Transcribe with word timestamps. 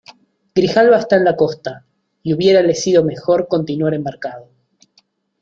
Grijalba 0.55 0.97
está 0.97 1.15
en 1.17 1.25
la 1.25 1.35
costa, 1.35 1.85
y 2.23 2.33
hubiérale 2.33 2.73
sido 2.73 3.03
mejor 3.03 3.47
continuar 3.47 3.93
embarcado. 3.93 4.47